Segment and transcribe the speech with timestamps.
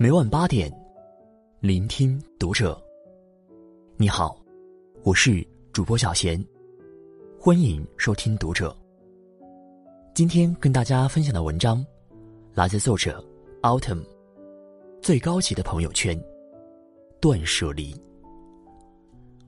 [0.00, 0.72] 每晚八点，
[1.58, 2.80] 聆听读者。
[3.96, 4.40] 你好，
[5.02, 6.40] 我是主播小贤，
[7.36, 8.72] 欢迎收听读者。
[10.14, 11.84] 今天跟大家分享的文章，
[12.54, 13.20] 来自作者
[13.62, 14.00] Autumn。
[15.02, 16.16] 最高级的朋友圈，
[17.20, 17.92] 断舍离。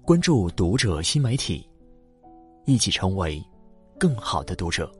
[0.00, 1.68] 关注读者新媒体，
[2.64, 3.38] 一起成为
[3.98, 4.90] 更好的读者。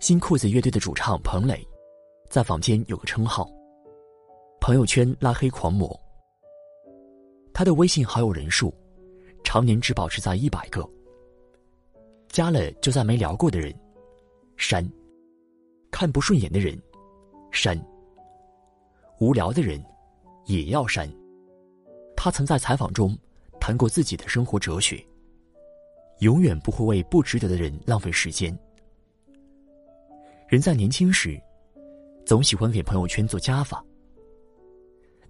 [0.00, 1.64] 新裤子乐队的主唱彭磊，
[2.28, 3.48] 在坊间有个称号——
[4.66, 5.94] 朋友圈拉黑狂魔。
[7.52, 8.72] 他的微信好友人数，
[9.44, 10.88] 常年只保持在一百个。
[12.28, 13.78] 加了就再没聊过的人，
[14.56, 14.82] 删；
[15.90, 16.80] 看不顺眼的人，
[17.52, 17.78] 删。
[19.20, 19.84] 无聊的人，
[20.46, 21.06] 也要删。
[22.16, 23.14] 他曾在采访中
[23.60, 24.98] 谈过自己的生活哲学：
[26.20, 28.58] 永远不会为不值得的人浪费时间。
[30.48, 31.38] 人在年轻时，
[32.24, 33.84] 总喜欢给朋友圈做加法。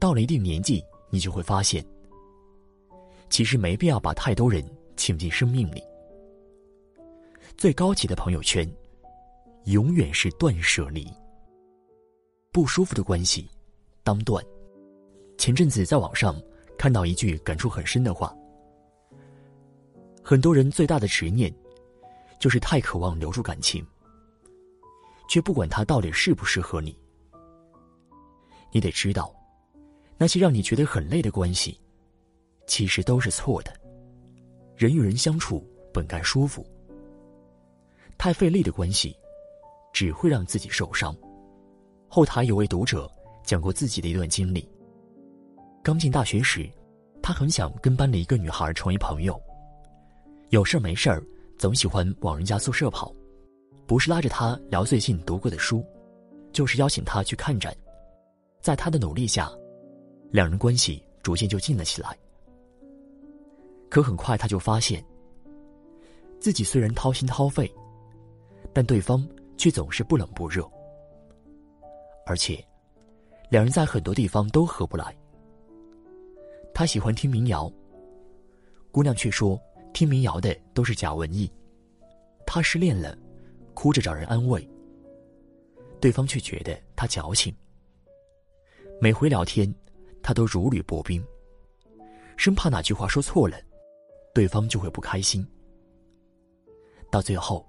[0.05, 1.83] 到了一定年纪，你就会发现，
[3.31, 4.63] 其实没必要把太多人
[4.97, 5.83] 请进生命里。
[7.57, 8.71] 最高级的朋友圈，
[9.65, 11.11] 永远是断舍离。
[12.53, 13.49] 不舒服的关系。
[14.03, 14.45] 当断。
[15.39, 16.39] 前阵子在网上
[16.77, 18.37] 看到一句感触很深的话：
[20.23, 21.51] 很多人最大的执念，
[22.39, 23.83] 就是太渴望留住感情，
[25.31, 26.95] 却不管他到底适不适合你。
[28.71, 29.35] 你得知道，
[30.17, 31.79] 那些让你觉得很累的关系，
[32.67, 33.73] 其实都是错的。
[34.77, 36.67] 人与人相处本该舒服，
[38.19, 39.17] 太费力的关系，
[39.93, 41.17] 只会让自己受伤。
[42.09, 43.11] 后台有位读者。
[43.45, 44.67] 讲过自己的一段经历。
[45.83, 46.67] 刚进大学时，
[47.23, 49.39] 他很想跟班里一个女孩成为朋友，
[50.49, 51.23] 有事没事儿
[51.59, 53.15] 总喜欢往人家宿舍跑，
[53.87, 55.85] 不是拉着她聊最近读过的书，
[56.55, 57.77] 就是邀请她去看展。
[58.63, 59.53] 在他的努力下，
[60.31, 62.17] 两人关系逐渐就近了起来。
[63.89, 65.05] 可很快他就发现，
[66.41, 67.73] 自己虽然掏心掏肺，
[68.73, 69.27] 但对方
[69.57, 70.69] 却总是不冷不热，
[72.27, 72.65] 而且。
[73.51, 75.15] 两人在很多地方都合不来。
[76.73, 77.71] 他喜欢听民谣，
[78.91, 79.61] 姑娘却说
[79.93, 81.49] 听民谣的都是假文艺。
[82.47, 83.17] 他失恋了，
[83.73, 84.67] 哭着找人安慰，
[86.01, 87.55] 对方却觉得他矫情。
[89.01, 89.73] 每回聊天，
[90.25, 91.23] 他都如履薄冰，
[92.39, 93.61] 生怕哪句话说错了，
[94.35, 95.47] 对方就会不开心。
[97.11, 97.65] 到最后，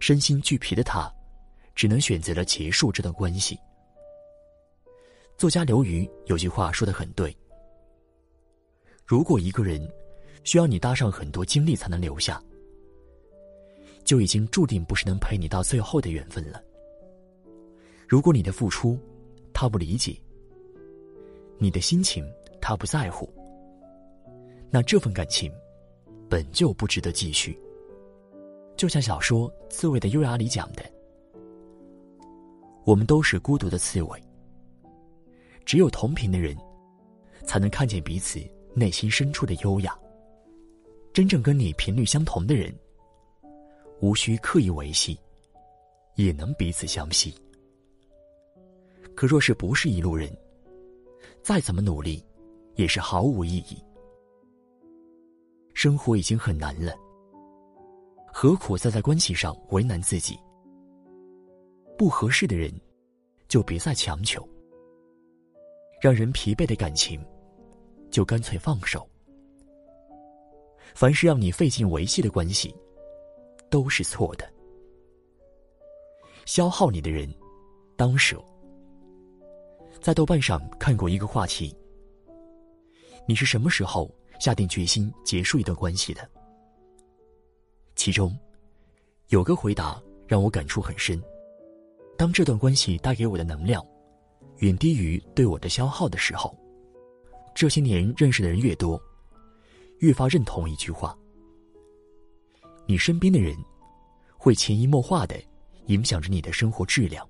[0.00, 1.08] 身心俱疲的他，
[1.76, 3.56] 只能选择了结束这段关系。
[5.38, 7.34] 作家刘瑜有句话说的很对：
[9.06, 9.80] 如果一个人
[10.42, 12.42] 需要你搭上很多精力才能留下，
[14.04, 16.60] 就已经注定不是能陪你到最后的缘分了。
[18.08, 18.98] 如果你的付出
[19.52, 20.20] 他不理解，
[21.58, 22.24] 你的心情
[22.60, 23.28] 他不在乎，
[24.70, 25.52] 那这份感情
[26.28, 27.58] 本就不值得继续。
[28.76, 30.82] 就像小说《刺猬的优雅》里讲的
[32.84, 34.22] ：“我们都是孤独的刺猬。”
[35.64, 36.56] 只有同频的人，
[37.44, 38.40] 才能看见彼此
[38.74, 39.96] 内心深处的优雅。
[41.12, 42.74] 真正跟你频率相同的人，
[44.00, 45.16] 无需刻意维系，
[46.16, 47.32] 也能彼此相惜。
[49.14, 50.30] 可若是不是一路人，
[51.42, 52.24] 再怎么努力，
[52.76, 53.82] 也是毫无意义。
[55.72, 56.94] 生活已经很难了，
[58.26, 60.38] 何苦再在关系上为难自己？
[61.98, 62.72] 不合适的人，
[63.48, 64.48] 就别再强求。
[66.00, 67.24] 让人疲惫的感情，
[68.10, 69.08] 就干脆放手。
[70.94, 72.74] 凡是让你费劲维系的关系，
[73.70, 74.48] 都是错的。
[76.46, 77.28] 消耗你的人，
[77.96, 78.42] 当舍。
[80.04, 81.74] 在豆瓣上看过一个话题：
[83.26, 86.28] 你是什么时候下定决心结束一段关系的？
[87.96, 88.38] 其中，
[89.28, 89.98] 有个回答
[90.28, 91.18] 让我感触很深：
[92.18, 93.82] 当这段关系带给我的能量。
[94.58, 96.54] 远低于对我的消耗的时候，
[97.54, 99.00] 这些年认识的人越多，
[100.00, 101.18] 越发认同一句话：
[102.84, 103.56] 你身边的人，
[104.36, 105.42] 会潜移默化的
[105.86, 107.26] 影响着你的生活质量。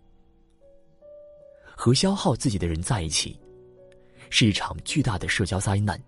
[1.85, 3.39] 和消耗自己的人在一起，
[4.31, 6.03] 是一场巨大的社交灾难。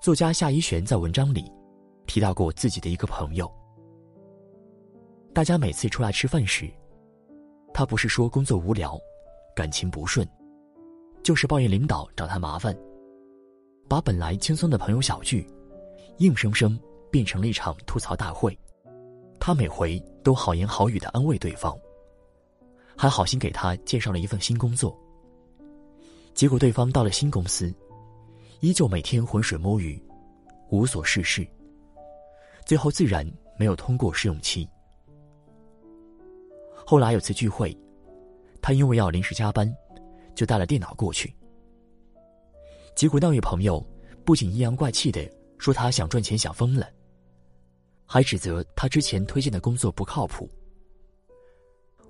[0.00, 1.50] 作家夏一璇在文章里
[2.06, 3.52] 提到过自己的一个朋友，
[5.34, 6.70] 大家每次出来吃饭时，
[7.74, 8.96] 他不是说工作无聊。
[9.52, 10.24] 感情不顺，
[11.24, 12.72] 就是抱怨领导找他麻烦，
[13.88, 15.44] 把本来轻松的朋友小聚，
[16.18, 16.78] 硬生生
[17.10, 18.56] 变成了一场吐槽大会。
[19.40, 21.76] 他每回都好言好语的安慰对方，
[22.98, 24.98] 还好心给他介绍了一份新工作。
[26.34, 27.72] 结果对方到了新公司，
[28.58, 30.02] 依旧每天浑水摸鱼，
[30.70, 31.46] 无所事事。
[32.66, 33.24] 最后自然
[33.56, 34.68] 没有通过试用期。
[36.84, 37.76] 后来有次聚会，
[38.60, 39.72] 他因为要临时加班，
[40.34, 41.32] 就带了电脑过去。
[42.96, 43.80] 结果那位朋友
[44.24, 45.24] 不仅阴阳怪气的
[45.56, 46.88] 说他想赚钱想疯了，
[48.04, 50.50] 还指责他之前推荐的工作不靠谱。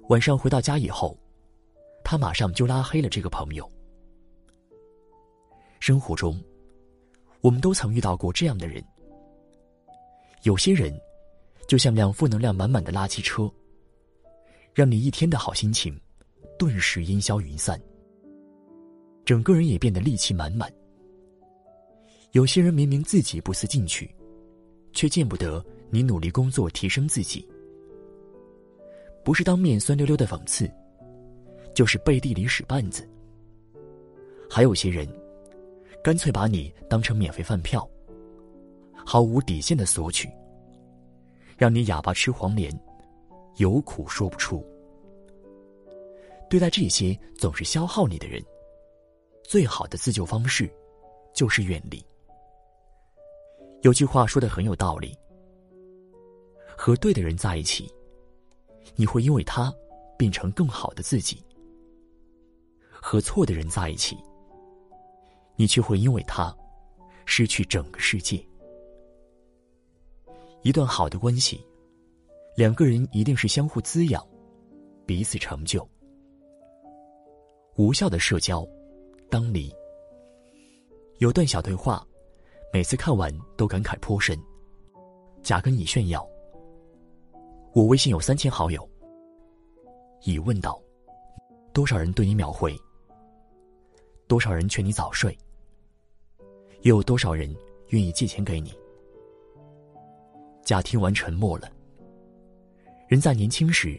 [0.06, 1.18] 晚上回到家以后，
[2.02, 3.70] 他马上就拉黑了这个朋友。
[5.80, 6.42] 生活中，
[7.40, 8.82] 我们都曾遇到过这样的人。
[10.44, 10.98] 有些人，
[11.66, 13.50] 就像辆负能量满满的垃圾车，
[14.72, 16.00] 让你一天的好心情
[16.58, 17.78] 顿时烟消云散，
[19.24, 20.72] 整个人也变得戾气满满。
[22.32, 24.14] 有些人明明自己不思进取，
[24.92, 27.46] 却见不得你努力工作提升自己。
[29.28, 30.66] 不是当面酸溜溜的讽刺，
[31.74, 33.06] 就是背地里使绊子。
[34.48, 35.06] 还有些人，
[36.02, 37.86] 干脆把你当成免费饭票，
[39.04, 40.30] 毫无底线的索取，
[41.58, 42.72] 让你哑巴吃黄连，
[43.56, 44.64] 有苦说不出。
[46.48, 48.42] 对待这些总是消耗你的人，
[49.44, 50.72] 最好的自救方式，
[51.34, 52.02] 就是远离。
[53.82, 55.14] 有句话说的很有道理：
[56.74, 57.92] 和对的人在一起。
[58.96, 59.72] 你会因为他
[60.16, 61.42] 变成更好的自己，
[62.90, 64.16] 和错的人在一起，
[65.56, 66.54] 你却会因为他
[67.24, 68.44] 失去整个世界。
[70.62, 71.64] 一段好的关系，
[72.56, 74.26] 两个人一定是相互滋养，
[75.06, 75.88] 彼此成就。
[77.76, 78.66] 无效的社交，
[79.30, 79.72] 当离。
[81.18, 82.04] 有段小对话，
[82.72, 84.36] 每次看完都感慨颇深。
[85.42, 86.27] 甲跟乙炫耀。
[87.78, 88.90] 我微信有三千好友。
[90.24, 90.82] 乙问道
[91.72, 92.76] ：“多少人对你秒回？
[94.26, 95.38] 多少人劝你早睡？
[96.80, 97.56] 又有多少人
[97.90, 98.76] 愿意借钱给你？”
[100.66, 101.70] 甲听完沉默了。
[103.06, 103.96] 人在年轻时，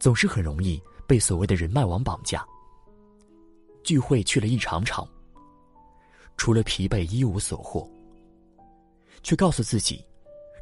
[0.00, 2.44] 总是很容易被所谓的人脉网绑架。
[3.84, 5.08] 聚会去了一场场，
[6.36, 7.88] 除了疲惫一无所获，
[9.22, 10.04] 却告诉自己，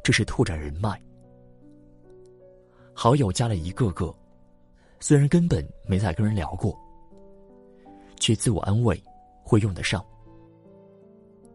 [0.03, 1.01] 这是拓展人脉。
[2.99, 4.11] 好友加了一个个，
[4.99, 6.75] 虽然根本没再跟人聊过，
[8.19, 8.99] 却自我安慰
[9.43, 10.03] 会用得上。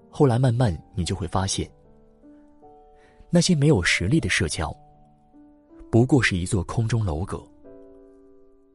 [0.08, 1.68] 后来慢慢你就会发现，
[3.28, 4.72] 那些没有实力的社交，
[5.90, 7.44] 不过是一座空中楼阁。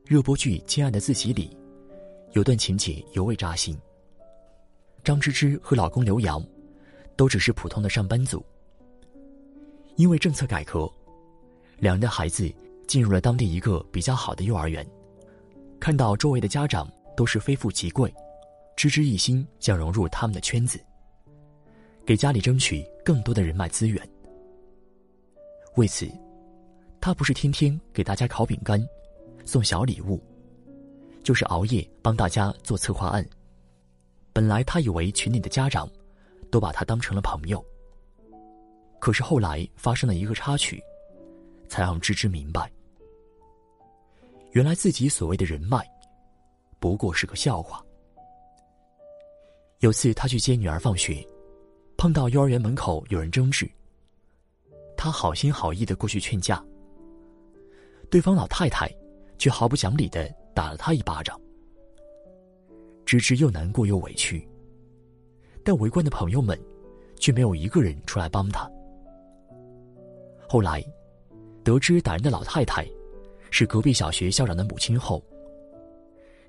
[0.03, 1.55] 热播剧《亲爱的自己》里，
[2.33, 3.77] 有段情节尤为扎心。
[5.05, 6.45] 张芝芝和老公刘洋，
[7.15, 8.45] 都只是普通的上班族，
[9.95, 10.91] 因为政策改革。
[11.79, 12.51] 两人的孩子
[12.87, 14.85] 进入了当地一个比较好的幼儿园，
[15.79, 18.11] 看到周围的家长都是非富即贵，
[18.75, 20.79] 芝芝一心想融入他们的圈子，
[22.05, 24.01] 给家里争取更多的人脉资源。
[25.75, 26.09] 为此，
[26.99, 28.83] 他不是天天给大家烤饼干、
[29.45, 30.19] 送小礼物，
[31.21, 33.23] 就是熬夜帮大家做策划案。
[34.33, 35.87] 本来他以为群里的家长
[36.49, 37.63] 都把他当成了朋友，
[38.99, 40.81] 可是后来发生了一个插曲。
[41.67, 42.71] 才让芝芝明白，
[44.51, 45.85] 原来自己所谓的人脉，
[46.79, 47.83] 不过是个笑话。
[49.79, 51.25] 有次他去接女儿放学，
[51.97, 53.69] 碰到幼儿园门口有人争执，
[54.95, 56.63] 他好心好意的过去劝架，
[58.09, 58.89] 对方老太太
[59.37, 61.39] 却毫不讲理的打了他一巴掌。
[63.05, 64.47] 芝芝又难过又委屈，
[65.63, 66.59] 但围观的朋友们
[67.19, 68.67] 却没有一个人出来帮他。
[70.47, 70.83] 后来。
[71.67, 72.87] 得知打人的老太太
[73.51, 75.21] 是隔壁小学校长的母亲后，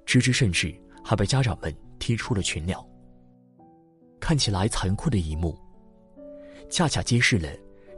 [0.06, 0.72] 芝芝甚至
[1.04, 2.88] 还被家长们踢出了群聊。
[4.20, 5.58] 看起来残酷的一幕，
[6.70, 7.50] 恰恰揭示了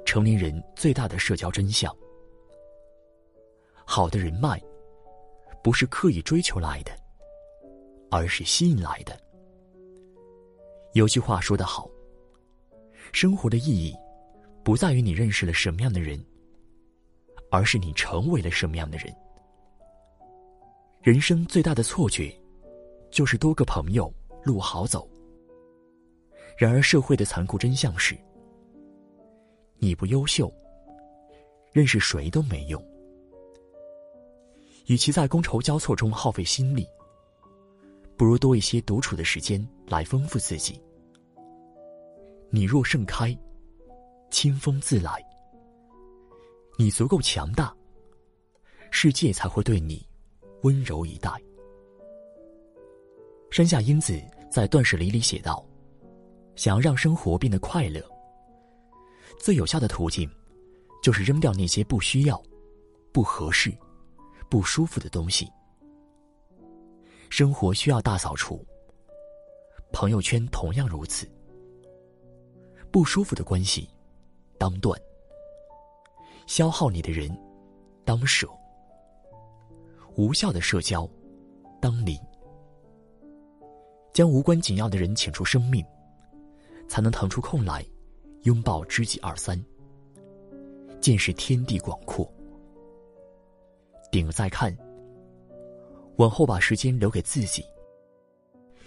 [0.06, 1.94] 成年人最大的社交真相：
[3.84, 4.58] 好的人脉
[5.62, 6.92] 不是刻意追求来的，
[8.10, 9.14] 而是吸引来的。
[10.94, 11.86] 有句话说得好：
[13.12, 13.94] 生活的意义
[14.64, 16.18] 不在于你认识了什么样的人。
[17.50, 19.14] 而是你成为了什么样的人？
[21.02, 22.32] 人生最大的错觉，
[23.10, 24.12] 就是多个朋友
[24.44, 25.08] 路好走。
[26.56, 28.16] 然而社会的残酷真相是：
[29.78, 30.52] 你不优秀，
[31.72, 32.82] 认识谁都没用。
[34.86, 36.86] 与其在觥筹交错中耗费心力，
[38.16, 40.80] 不如多一些独处的时间来丰富自己。
[42.50, 43.36] 你若盛开，
[44.30, 45.24] 清风自来。
[46.80, 47.76] 你足够强大，
[48.90, 50.02] 世界才会对你
[50.62, 51.30] 温柔以待。
[53.50, 54.18] 山下英子
[54.50, 55.62] 在断舍离里写道
[56.56, 58.02] ：“想要让生活变得快乐，
[59.38, 60.26] 最有效的途径，
[61.02, 62.42] 就是扔掉那些不需要、
[63.12, 63.70] 不合适、
[64.48, 65.46] 不舒服的东西。
[67.28, 68.66] 生活需要大扫除，
[69.92, 71.30] 朋友圈同样如此。
[72.90, 73.86] 不舒服的关系，
[74.56, 74.98] 当断；
[76.50, 77.30] 消耗你的人，
[78.04, 78.48] 当舍；
[80.16, 81.08] 无效的社交，
[81.80, 82.18] 当离。”
[84.12, 85.86] 将无关紧要的人请出生命，
[86.88, 87.86] 才能腾出空来，
[88.42, 89.64] 拥抱知己二三，
[91.00, 92.28] 见识天地广阔。
[94.10, 94.76] 顶再看，
[96.16, 97.64] 往后把时间留给自己，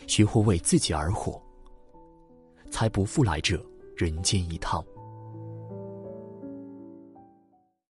[0.06, 1.42] 学会为自己而活，
[2.70, 3.58] 才不负来这
[3.96, 4.86] 人间一趟。